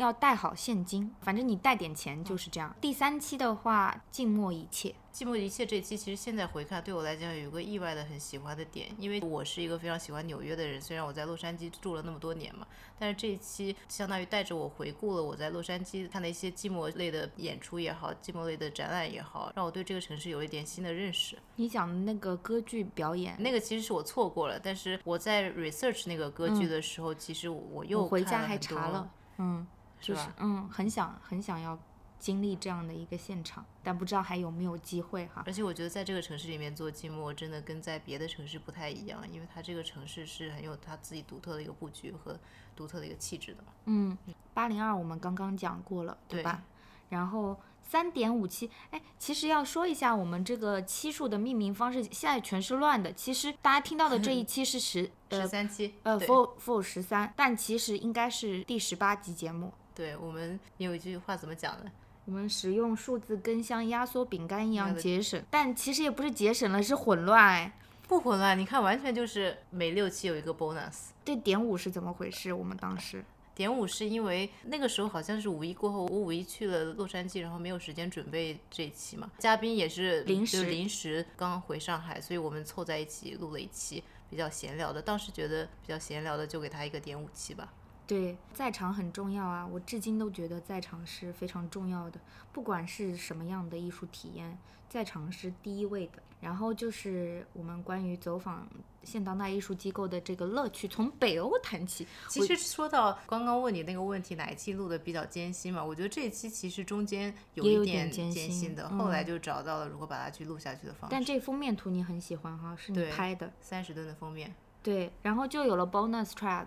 [0.00, 2.74] 要带好现金，反正你带点钱就是这样。
[2.80, 12.66] 第三期的话，静默一切，寂寞一切这一期，其实现在回看对我来讲有一个意外的很喜欢的点，因为我是一个非常喜欢纽约的人，虽然我在洛杉矶住了那么多年嘛，
[12.98, 21.36] 但是这一期相当于带着我回顾了我在洛杉矶看的一些寂寞类的演出也好，寂寞类的展览也好，让我对这个城市有了一点新的认识。
[21.56, 29.66] 你讲的那个歌剧表演，那个其实是我错过了，但是我在 research 那个歌剧的时候，其实我又回家还查了，嗯，
[30.00, 31.78] 就是吧嗯，很想很想要
[32.18, 35.42] 经历这样的一个现场，但不知道还有没有机会哈。
[35.46, 42.38] 而且我觉得在这个城市里面做寂寞，真的跟在别的城市不太一样，因为它这个城市是很有它自己独特的一个布局和
[42.76, 43.64] 独特的一个气质的。
[43.86, 44.16] 嗯，
[44.52, 46.62] 八零二我们刚刚讲过了，对对吧？
[47.08, 53.10] 然后三点五七，哎，其实要说一下我们这个期数的命名方式，现在全是乱的。
[53.14, 59.72] 其实大家听到的这一期是十 十呃三期，呃对 for for 十三，但其实应该是第十八集节目。
[60.00, 61.90] 对我们有一句话怎么讲的？
[62.24, 67.70] 我们使用数字跟像压缩饼干一样节省，但其实也不是节省了，是混乱哎。
[68.08, 71.10] 不混乱，你看完全就是每六期有一个 bonus。
[71.22, 72.50] 这点五是怎么回事？
[72.50, 73.22] 我们当时
[73.54, 85.02] 点五是因为那个时候好像是五一过后，我五一去了洛杉矶，然后没有时间准备这一期嘛，嘉宾也是临时临时刚回上海，所以我们凑在一起录了一期比较闲聊的。
[85.02, 87.70] 当时觉得比较闲聊的，就给他一个点五期吧。
[88.10, 92.20] 对在场很重要啊，我至今都觉得在场是非常重要的，
[92.52, 96.22] 不管是什么样的艺术体验，在场是第一位的。
[96.40, 98.66] 然后就是我们关于走访
[99.02, 102.06] 现当代艺术机构的这个乐趣，从北欧谈起。
[102.30, 105.84] 其实说到刚刚问你那个问题，哪一期录的比较艰辛嘛？
[105.84, 111.14] 我觉得这一期其实中间有一点点艰辛辛的，嗯后来就找到了如何把它去录下去的方式。
[111.14, 113.52] 但这封面图你很喜欢哈，是你拍的。
[113.60, 116.66] 三十吨的封面，对，然后就有了 bonus track。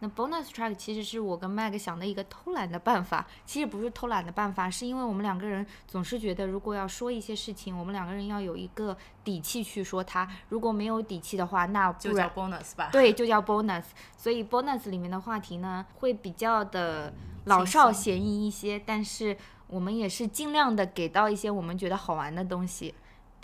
[0.00, 10.28] 那 bonus track 其实是我跟 Mag 想的一个偷懒的办法，其实不是偷懒的办法，是因为我们两个人总是觉得，如果要说一些事情，我们两个人要有一个底气去说它。
[10.48, 12.90] 如果没有底气的话，那就叫 bonus 吧。
[12.92, 13.84] 对，就叫 bonus。
[14.16, 19.34] 所以 bonus 里面的话题呢，会比较的老少咸宜一些，但是
[19.68, 22.92] 我们也是尽量的给到一些我们觉得好玩的东西。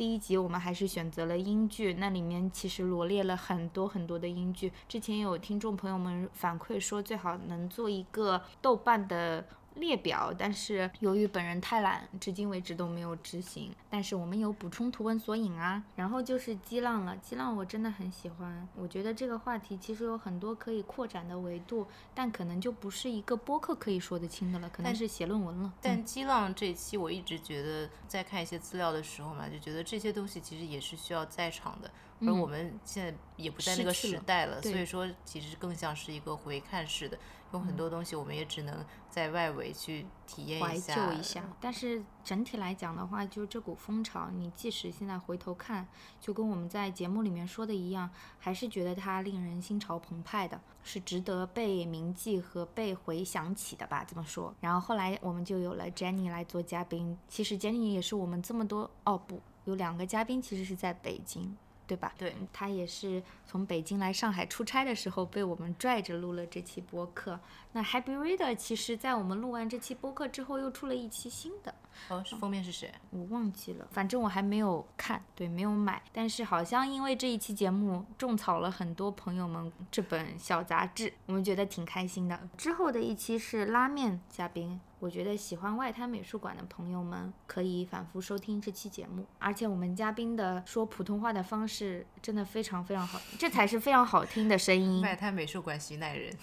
[0.00, 4.72] 第一集我们还是选择了英剧，那里面其实罗列了很多很多的英剧。
[4.88, 9.44] 之前有听众朋友们反馈说，最好能做一个豆瓣的
[9.80, 13.72] 列表，但是由于本人太懒，至今为止都没有执行。
[13.88, 25.72] 但是我们有补充图文索引啊，然后就是激浪了，激浪我真的很喜欢，我觉得这个话题其实有很多可以扩展的维度，但可能就不是一个播客可以说得清的了，可能但是写论文了。
[25.80, 31.90] 但激浪这一期，我一直觉得在看一些资料的时候嘛，就觉得这些东西其实也是需要在场的，
[32.26, 37.18] 而我们现在也不在那个时代了，对所以说其实更像是一个回看式的，
[37.52, 40.94] 有很多东西我们也只能在外围去体验怀一下。
[40.94, 41.42] 旧一下。
[41.60, 45.88] 但是整体来讲的话，就这股风潮，你即使现在回头看，
[46.20, 54.04] 就跟我们在节目里面说的一样，还是觉得它令人心潮澎湃的，是值得被铭记和被回想起的吧？
[54.04, 54.54] 这么说。
[54.60, 61.56] 然后后来我们就有了 Jenny 来做嘉宾，其实 Jenny 也是我们这么多哦不，有两个嘉宾其实是在北京。
[61.90, 62.12] 对吧？
[62.16, 67.40] 对，他也是从北京来上海出差的时候被我们拽着录了这期播客。
[67.72, 71.74] 那 Happy Reader 其实在我们录完这期播客之后，又出了一期新的，
[72.08, 72.92] 哦，是封面是谁？
[73.10, 76.00] 我忘记了，反正我还没有看，对，没有买。
[76.12, 82.38] 但是好像因为这一期节目种草了很多朋友们这本小杂志，我们觉得挺开心的。
[82.56, 95.00] 之后的一期是拉面嘉宾，我觉得喜欢外滩美术馆的朋友们可以反复收听这期节目，而且我们嘉宾的说普通话的方式真的非常非常好，这才是非常好听的声音。
[95.00, 96.36] 外滩美术馆徐乃人。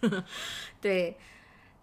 [0.80, 1.16] 对，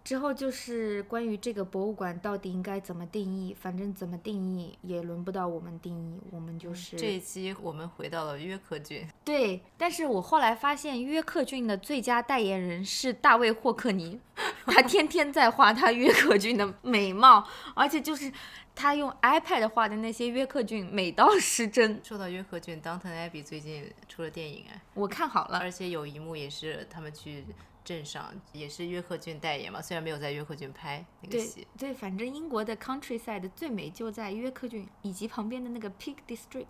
[0.04, 9.62] 之后就是关于这个博物馆到底应该怎么定义，反正怎么定义也轮不到我们定义，我们就是这一期我们回到了约克郡，对。
[9.78, 14.20] 但是我后来发现约克郡的最佳代言人是大卫霍克尼，
[14.74, 18.32] 他天天在画他约克郡的美貌，而且就是
[18.74, 22.00] 他用 iPad 画的那些约克郡美到失真。
[22.04, 27.44] 说到约克郡，Downton Abbey 最近出了电影哎，我看好了，而且有一幕也是他们去
[27.84, 31.66] 镇上，也是约克郡代言嘛，虽然没有在约克郡拍那个对戏。
[31.76, 36.66] 对，反正英国的 countryside 最美就在约克郡以及旁边的那个 Peak District。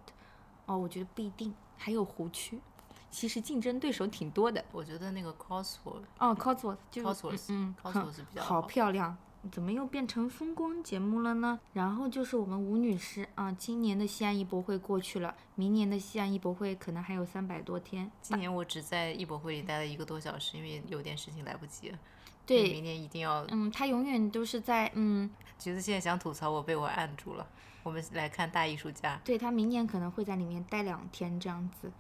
[0.67, 2.61] 哦，我觉得不一定，还有湖区，
[3.11, 4.65] 其实竞争对手挺多的。
[4.73, 9.17] 我觉得那个 Cosworth 哦，Cotswold 就 Cosworth 嗯，Cosworth 是比较好漂亮。
[9.53, 11.61] 怎么又变成风光节目了呢？
[11.73, 18.11] 然后就是我们吴女士啊，今年的西安艺博会过去了，明年的西安艺博会可能还有三百多天。
[18.21, 21.99] 今年我只在艺博会里待了一个多小时，因为有点事情来不及了。
[22.45, 23.47] 对明年一定要。
[23.51, 27.47] 嗯，她永远都是在嗯，橘子现在想吐槽我，被我按住了。
[27.85, 31.91] 我们来看大艺术家，对她明年可能会在里面待两天这样子。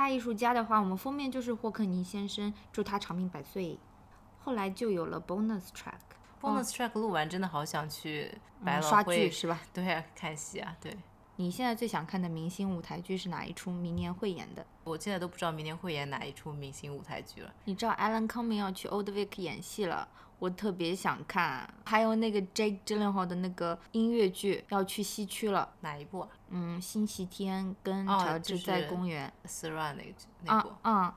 [0.00, 3.78] 大艺术家的话，我们封面就是霍克尼先生，祝他长命百岁。
[4.38, 8.32] 后来就有了 bonus track，bonus track 录完，真的好想去
[8.64, 9.60] 百嗯、刷老汇，剧是吧？
[9.74, 10.96] 对啊，看戏啊，对。
[11.40, 13.70] 你现在最想看的明星舞台剧是哪一出？
[13.70, 14.66] 明年会演的？
[14.84, 17.50] 我现在都不知道明年会演哪一出明星舞台剧了。
[17.64, 20.06] 你知道 Alan Cumming 要去 Old Vic 演戏了，
[20.38, 21.66] 我特别想看。
[21.86, 25.66] 还有那个 Jake Gyllenhaal 的那个音乐剧要去西区了。
[25.80, 26.28] 哪一部啊？
[26.50, 29.32] 嗯，星期天跟哦乔治在就是公园。
[29.46, 30.68] Sira 那个那部。
[30.82, 31.12] 嗯嗯。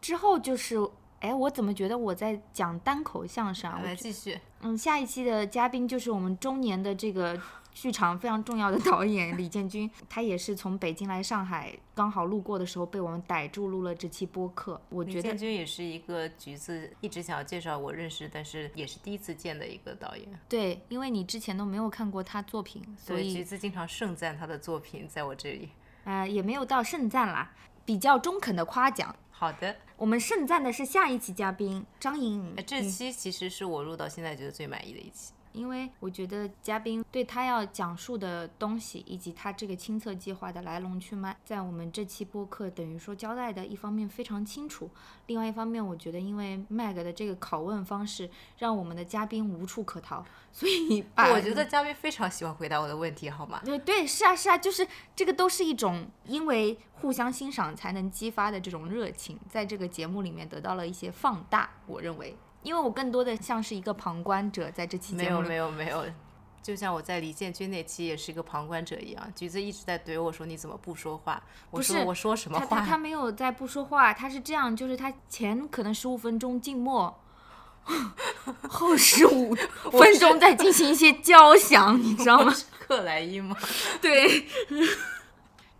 [0.00, 0.76] 之后就是，
[1.18, 3.78] 哎，我怎么觉得我在讲单口相声啊？
[3.82, 4.38] 我来继续。
[4.60, 7.36] 嗯，下一期的嘉宾就是我们中年的这个
[7.76, 14.80] 剧场非常重要的导演李建军，他也是从北京来上海，刚好路过的时候被我们逮住录了这期播客。
[14.88, 20.26] 我觉得李建军也是一个橘子一直想要介绍我认识，但是也是第一次见的一个导演。
[20.48, 25.68] 对，因为你之前都没有看过他作品，所以，橘子经常盛赞他的作品，在我这里。
[26.04, 27.52] 呃也没有到盛赞啦，
[27.84, 29.14] 比较中肯的夸奖。
[29.30, 35.34] 好的，我们盛赞的是下一期嘉宾张颖颖呃，这期其实是我录到现在觉得最满意的一期。
[35.56, 44.90] 因为我觉得嘉宾对他要讲述的东西，以及他这个亲测计划的来龙去脉，在我们这期播客等于说交代的一方面非常清楚，
[45.26, 53.62] 另外一方面，我觉得因为 Mag 的这个拷问方式，让我们的嘉宾无处可逃，所以 把我觉得嘉宾非常喜欢回答我的问题，好吗？
[53.64, 62.36] 对对是啊是啊，就是这个都是一种因为互相欣赏才能激发的这种热情，在这个节目里面得到了一些放大，我认为。
[62.66, 66.04] 因为我更多的像是一个旁观者，在这期没有节目里没有没有，
[66.60, 71.40] 就像我在李建军那期也是一个旁观者一样，橘子一直在怼我说你怎么不说话？
[71.70, 72.98] 我说我说什么话他他？
[72.98, 77.16] 没有在不说话，他是这样，就是他前可能十五分钟静默，
[78.68, 79.54] 后十五
[79.92, 82.52] 分钟再进行一些 交响，你知道吗？
[82.80, 83.56] 克莱因吗？
[84.02, 84.44] 对。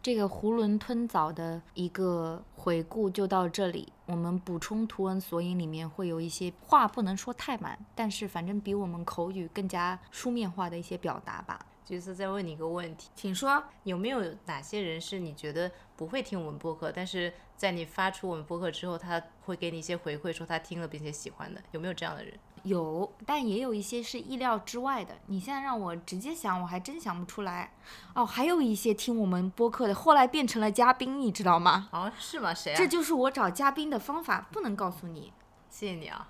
[0.00, 3.92] 这个囫囵吞枣的一个回顾就到这里。
[4.06, 11.66] 我们补充图文索引里面会有一些话不能说太满，但是反正比我们口语更加书面化的一些表达吧。
[11.84, 13.62] 橘子再问你一个问题，请说。
[13.84, 21.60] 有没有哪些人是你觉得不会听我们播客，但是在你发出我们播客之后，他会给你一些回馈，说他听了并且喜欢的？
[21.72, 22.32] 有没有这样的人？
[22.66, 25.16] 有，但也有一些是意料之外的。
[25.26, 27.72] 你现在让我直接想，我还真想不出来。
[28.12, 31.88] 哦，还有一些听我们播客的，后来变成了嘉宾，你知道吗？
[31.92, 32.52] 哦，是吗？
[32.52, 32.76] 谁啊？
[32.76, 35.32] 这就是我找嘉宾的方法，不能告诉你。
[35.70, 36.28] 谢谢你啊，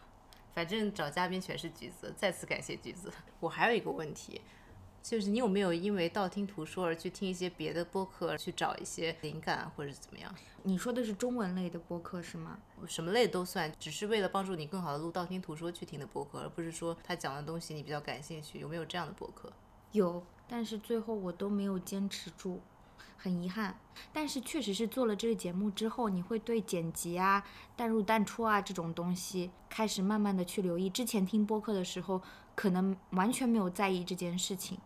[0.53, 3.11] 反正找嘉宾全是橘子，再次感谢橘子。
[3.41, 4.41] 我还有一个问题，
[5.09, 10.35] 就是你有没有因为道听途说而去听一些别的播客，去找一些灵感或者是怎么样？
[10.65, 12.59] 你说的是中文类的播客是吗？
[12.89, 18.59] 什么类都算，只是为了帮助你更好的录道听途说去听的播客，而不是说他讲的东西你比较感兴趣。
[18.59, 19.53] 有没有这样的播客？
[19.93, 22.61] 有，但是最后我都没有坚持住，
[23.17, 23.79] 很遗憾。
[24.13, 30.91] 但是确实是做了这个节目之后，你会对剪辑啊、淡入淡出啊这种东西开始慢慢的去留意。
[30.91, 32.21] 之前听播客的时候，
[32.57, 34.77] 可能完全没有在意这件事情。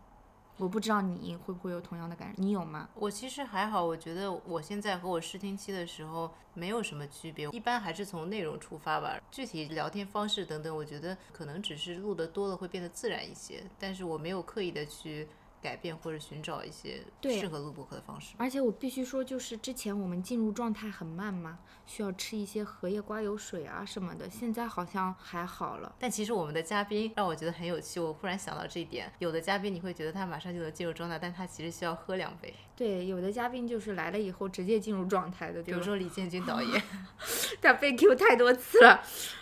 [0.61, 2.87] 我不知道你会不会有同样的感受，你有吗？
[2.93, 9.19] 我其实还好，我觉得我现在和我试听期的时候没有什么区别，一般还是从内容出发吧。
[9.31, 15.27] 具体聊天方式等等，我觉得可能只是录的多了会变得自然一些，但是我没有刻意的去
[15.61, 18.33] 改变或者寻找一些对适合录播客的方式。
[18.37, 25.95] 而且我必须说，就是之前我们进入状态很慢嘛，需要吃一些荷叶瓜油水啊什么的，现在好像还好了。
[25.99, 32.53] 但其实我们的嘉宾让我觉得很有趣，我忽然想到这一点，有的嘉宾你会觉得他马上就能进入状态，但他其实需要喝两杯。
[32.81, 35.83] 对，有的嘉宾就是来了以后直接进入状态的，比如？
[35.83, 36.81] 说李建军导 演，
[37.61, 38.99] 他被 Q 太多次了，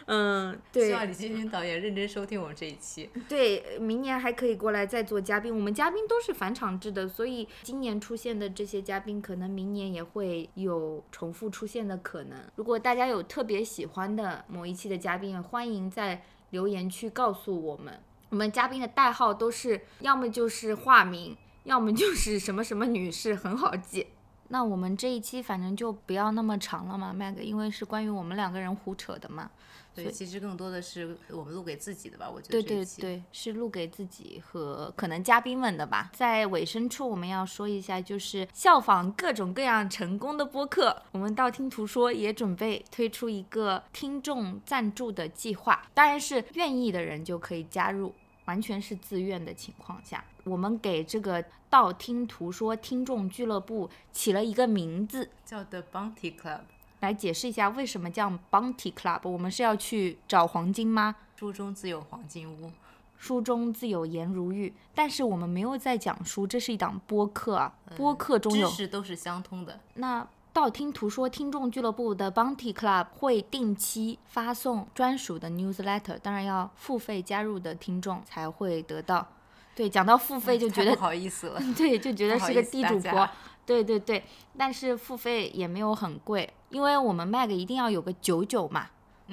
[0.08, 3.10] 嗯，对希望李建军导演认真收听我们这一期。
[3.30, 5.56] 对，明年还可以过来再做嘉宾。
[5.56, 12.37] 我们嘉宾都是返场制的，所以今年出现的这些嘉宾，可能明年也会有重复出现的可能。
[12.58, 18.02] 如果大家有特别喜欢的某一期的嘉宾，欢迎在留言区告诉我们。
[18.31, 24.07] 我们嘉宾的代号都是要么就是化名，要么就是什么什么女士，很好记。
[24.51, 29.51] 那我们这一期反正就不要那么长了嘛，Mag，因为是关于我们两个人胡扯的嘛。
[29.93, 32.51] 对，其实更多的是我们录给自己的吧，我觉得。
[32.51, 36.10] 对对对，是录给自己和可能嘉宾们的吧。
[36.13, 48.13] 在尾声处，我们要说一下，就是效仿各种各样成功的播客，我们道听途说也准备推出一个听众赞助的计划，当然是愿意的人就可以加入，
[48.50, 56.62] 完全是自愿的情况下，我们给这个道听途说听众俱乐部起了一个名字，叫 The Bounty Club。
[57.02, 59.29] 来解释一下为什么叫 Bounty Club？
[59.29, 61.15] 我们是要去找黄金吗？
[61.35, 62.71] 书中自有黄金屋，
[63.19, 64.73] 书中自有颜如玉。
[64.95, 69.79] 但是我们没有在讲书，这是一档播客啊，播客中有知识都是相通的。
[69.93, 79.27] 那道听途说听众俱乐部的 Bounty Club 会定期发送专属的 newsletter，当然要付费加入的听众才会得到。
[79.75, 83.29] 对，讲到付费就觉得不好意思了， 对，就觉得是个地主婆。
[83.65, 84.25] 对对对，
[84.58, 88.87] 但是付费也没有很贵，因为我们卖个一定要有个九九嘛，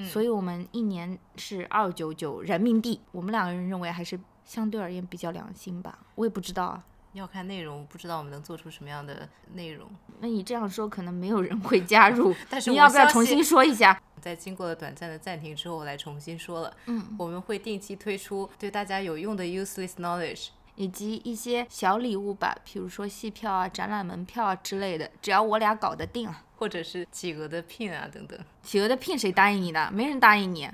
[0.04, 3.00] 所以我们一年是二九九人民币。
[3.12, 6.84] 我们两个人认为还是相对而言比较良心吧，我也不知道啊，
[7.18, 9.88] 要看内容，不知道我们能做出什么样的内容。
[10.20, 12.34] 那你这样说，可能没有人会加入。
[12.48, 14.00] 但是你要不要重新说一下？
[14.20, 16.76] 在经过了短暂的暂停之后，我来重新说了。
[16.86, 20.48] 嗯，我们会定期推出对大家有用的 useless knowledge。
[20.78, 28.38] 以及一些小礼物吧，譬如说戏票啊、展览门票啊之类的，只要我俩搞得定，或者是企鹅的聘啊等等。
[28.62, 29.90] 企鹅的聘谁答应你的？
[29.90, 30.68] 没人答应你。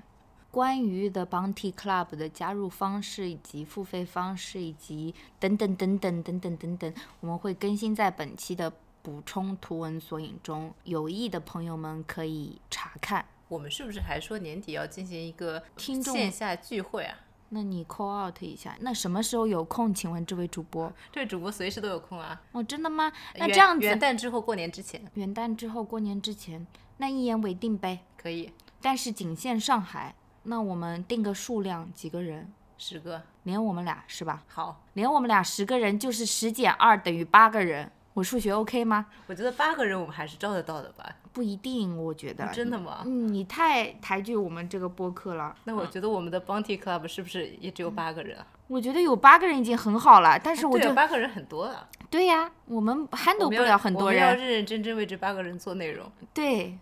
[0.52, 13.24] 关于 The Bounty Club 的加入方式以及付费方式以及等等等等等等等等，我们会更新在本期的补充图文索引中，有意的朋友们可以查看。
[13.48, 17.18] 我们是不是还说年底要进行一个听众线下聚会啊？
[17.48, 19.94] 那你 call out 一下，那什么时候有空？
[19.94, 22.42] 请问这位主播，这位主播随时都有空啊。
[22.52, 23.10] 哦，真的吗？
[23.36, 26.66] 那这样子，元旦之后过年之前，元旦之后过年之前，
[26.98, 28.00] 那一言为定呗。
[28.18, 30.14] 可以，但是仅限上海。
[30.44, 32.50] 那我们定个数量，几个人？
[32.78, 34.42] 十个，连我们俩是吧？
[34.48, 37.90] 好，连我们俩十个人就是十减二等于八个人。
[38.14, 39.06] 我数学 OK 吗？
[39.26, 41.16] 我觉得八个人我们还是招得到的吧。
[41.32, 42.46] 不一定，我觉得。
[42.48, 43.02] 真的吗？
[43.06, 45.54] 嗯，你太抬举我们这个播客了。
[45.64, 48.46] 那我觉得我们的 Bounty Club 是不是也只有八个人啊？
[48.66, 51.88] 我觉得有八个人已经很好了，但是我觉得八个人很多了。
[52.10, 54.20] 对呀，我们 handle 不了很多人。
[54.20, 56.10] 要认认真真为这八个人做内容。
[56.34, 56.76] 对，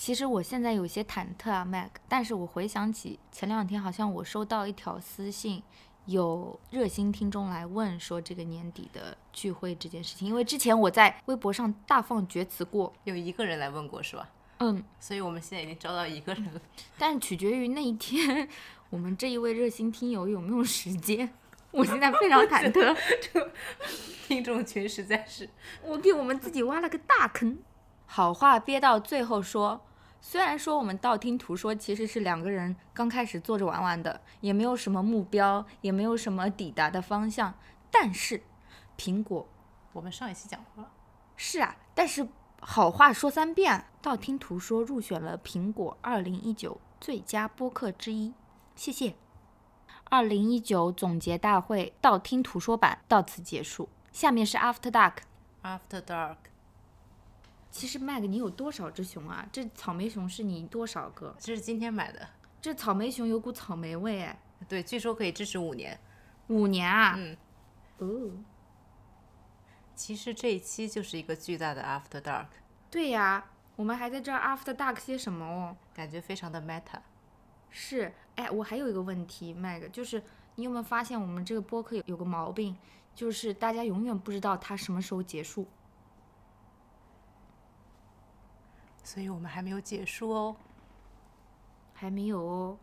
[0.00, 1.90] 其实我现在有些忐忑啊，Mac。
[2.08, 5.62] 但是我回想起前两天，好像我收到一条私信。
[6.06, 14.26] 有热心听众来问说这个年底的聚会这件事情，因为之前我在微博上大放厥词过，有一个人来问过是吧？
[14.60, 16.60] 嗯，所以我们现在已经招到一个人了，
[16.96, 18.48] 但取决于那一天
[18.88, 21.28] 我们这一位热心听友有没有时间。
[21.72, 22.96] 我现在非常忐忑，
[23.30, 23.52] 这
[24.26, 25.50] 听众群实在是，
[25.84, 27.58] 我给我们自己挖了个大坑。
[28.06, 29.82] 好话憋到最后说。
[30.20, 37.54] 虽然说我们道听途说，其实是两个人刚开始坐着玩玩的，也没有什么目标，也没有什么抵达的方向。
[37.90, 38.42] 但是，
[38.98, 39.48] 苹果，
[39.92, 40.90] 我们上一期讲过了。
[41.36, 42.28] 是啊，但是
[42.60, 48.34] 好话说三遍，道听途说入选了苹果二零一九最佳播客之一。
[48.76, 49.14] 谢谢。
[50.04, 53.88] 二零一九总结大会道听途说版到此结束。
[54.12, 55.14] 下面是 After Dark。
[55.62, 56.36] After Dark。
[57.70, 59.48] 其实麦克，你有多少只熊啊？
[59.52, 61.34] 这草莓熊是你多少个？
[61.38, 62.28] 这是今天买的。
[62.60, 64.38] 这草莓熊有股草莓味哎。
[64.68, 65.98] 对，据说可以支持五年。
[66.48, 67.14] 五年啊？
[67.16, 67.36] 嗯。
[67.98, 68.30] 哦。
[69.94, 72.46] 其实这一期就是一个巨大的 After Dark。
[72.90, 75.76] 对呀，我们还在这 After Dark 些什么哦？
[75.94, 77.00] 感觉非常的 meta。
[77.70, 80.22] 是，哎，我还有一个问题，麦克，就是
[80.56, 82.76] 你有没有发现我们这个播客有有个毛病，
[83.14, 85.68] 就是大家永远不知道它什么时候结束。
[89.02, 90.56] 所以我们还没有结束哦，
[91.94, 92.78] 还没有哦。